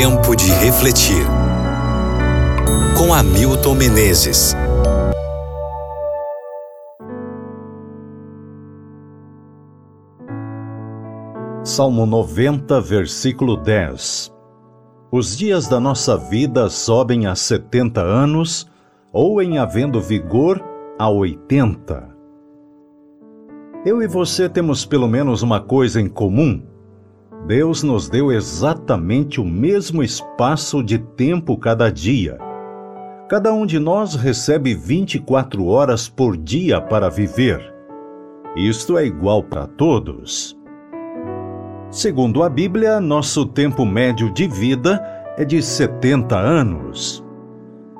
[0.00, 1.26] Tempo de refletir.
[2.96, 4.56] Com Hamilton Menezes.
[11.62, 14.32] Salmo 90, versículo 10.
[15.12, 18.66] Os dias da nossa vida sobem a 70 anos,
[19.12, 20.64] ou em havendo vigor,
[20.98, 22.08] a 80.
[23.84, 26.69] Eu e você temos pelo menos uma coisa em comum
[27.46, 32.38] Deus nos deu exatamente o mesmo espaço de tempo cada dia.
[33.28, 37.60] Cada um de nós recebe 24 horas por dia para viver.
[38.56, 40.58] Isto é igual para todos.
[41.90, 45.02] Segundo a Bíblia, nosso tempo médio de vida
[45.36, 47.24] é de 70 anos.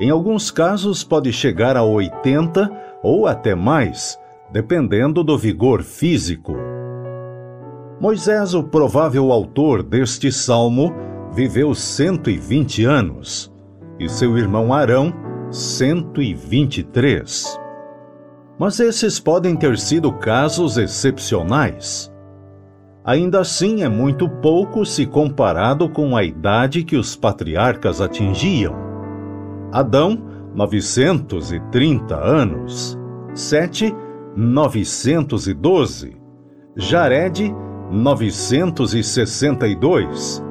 [0.00, 2.70] Em alguns casos, pode chegar a 80
[3.02, 4.18] ou até mais,
[4.52, 6.69] dependendo do vigor físico.
[8.00, 10.94] Moisés, o provável autor deste salmo,
[11.34, 13.52] viveu 120 anos,
[13.98, 15.12] e seu irmão Arão,
[15.50, 17.60] 123.
[18.58, 22.10] Mas esses podem ter sido casos excepcionais.
[23.04, 28.74] Ainda assim, é muito pouco se comparado com a idade que os patriarcas atingiam.
[29.70, 30.18] Adão,
[30.54, 32.98] 930 anos.
[33.34, 33.94] Sete,
[34.34, 36.16] 912.
[36.76, 37.54] Jared,
[37.90, 40.42] 962.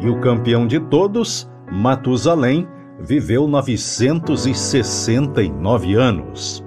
[0.00, 2.66] E o campeão de todos, Matusalém,
[2.98, 6.64] viveu 969 anos.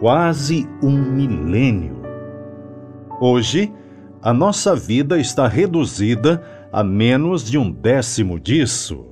[0.00, 2.00] Quase um milênio.
[3.20, 3.70] Hoje,
[4.22, 9.06] a nossa vida está reduzida a menos de um décimo disso.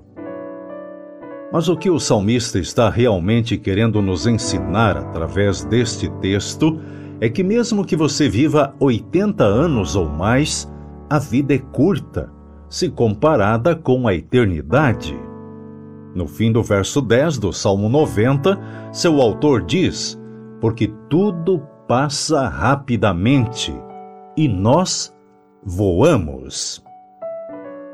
[1.53, 6.81] Mas o que o salmista está realmente querendo nos ensinar através deste texto
[7.25, 10.71] é que, mesmo que você viva 80 anos ou mais,
[11.09, 12.31] a vida é curta
[12.69, 15.19] se comparada com a eternidade.
[16.15, 18.61] No fim do verso 10 do Salmo 90,
[18.93, 20.21] seu autor diz:
[20.61, 23.75] Porque tudo passa rapidamente
[24.37, 25.11] e nós
[25.65, 26.85] voamos.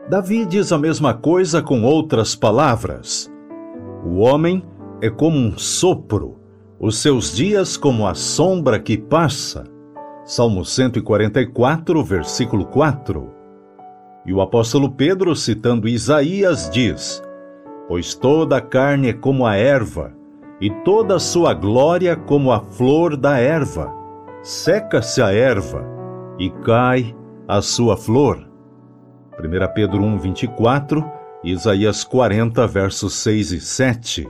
[0.09, 3.31] Davi diz a mesma coisa com outras palavras.
[4.05, 4.61] O homem
[5.01, 6.40] é como um sopro
[6.81, 9.65] os seus dias como a sombra que passa.
[10.25, 13.31] Salmo 144, versículo 4.
[14.25, 17.23] E o apóstolo Pedro, citando Isaías, diz:
[17.87, 20.15] Pois toda a carne é como a erva,
[20.59, 23.93] e toda a sua glória como a flor da erva.
[24.43, 25.85] Seca-se a erva,
[26.39, 27.15] e cai
[27.47, 28.49] a sua flor.
[29.39, 31.05] 1 Pedro 1, 24,
[31.45, 34.29] Isaías 40, versos 6 e 7.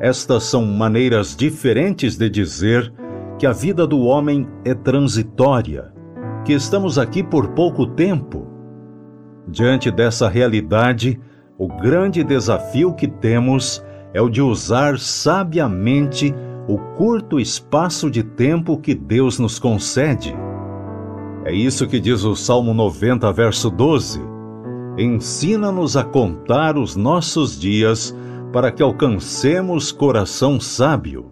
[0.00, 2.92] Estas são maneiras diferentes de dizer
[3.36, 5.92] que a vida do homem é transitória,
[6.44, 8.46] que estamos aqui por pouco tempo.
[9.48, 11.18] Diante dessa realidade,
[11.58, 16.32] o grande desafio que temos é o de usar sabiamente
[16.68, 20.36] o curto espaço de tempo que Deus nos concede.
[21.44, 24.20] É isso que diz o Salmo 90, verso 12.
[24.96, 28.14] Ensina-nos a contar os nossos dias
[28.52, 31.30] para que alcancemos coração sábio.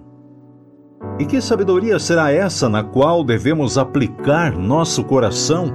[1.18, 5.72] E que sabedoria será essa na qual devemos aplicar nosso coração?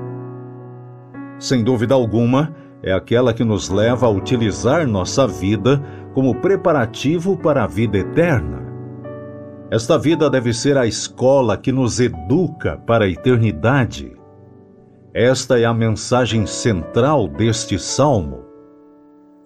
[1.39, 2.53] Sem dúvida alguma,
[2.83, 5.81] é aquela que nos leva a utilizar nossa vida
[6.13, 8.61] como preparativo para a vida eterna.
[9.71, 14.11] Esta vida deve ser a escola que nos educa para a eternidade.
[15.13, 18.50] Esta é a mensagem central deste salmo.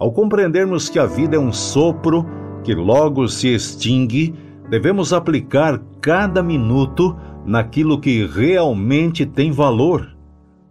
[0.06, 2.28] Ao compreendermos que a vida é um sopro
[2.64, 4.36] que logo se extingue,
[4.70, 10.16] devemos aplicar cada minuto naquilo que realmente tem valor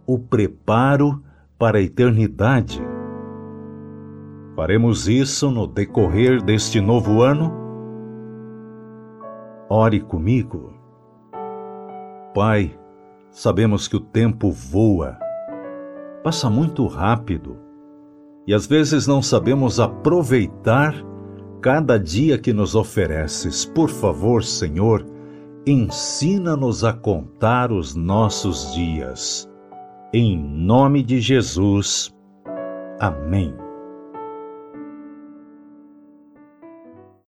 [0.07, 1.21] o preparo
[1.59, 2.81] para a eternidade.
[4.55, 7.51] Faremos isso no decorrer deste novo ano?
[9.69, 10.73] Ore comigo.
[12.33, 12.73] Pai,
[13.31, 15.19] sabemos que o tempo voa,
[16.23, 17.64] passa muito rápido
[18.47, 20.95] e às vezes não sabemos aproveitar
[21.61, 23.65] cada dia que nos ofereces.
[23.65, 25.05] Por favor, Senhor,
[25.65, 29.49] ensina-nos a contar os nossos dias.
[30.13, 32.13] Em nome de Jesus.
[32.99, 33.64] Amém.